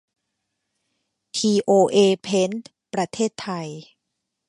[1.35, 3.67] ทีโอเอ เพ้นท์ ประเทศไทย